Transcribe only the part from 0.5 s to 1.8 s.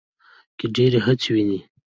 کې ډېره هڅه وينو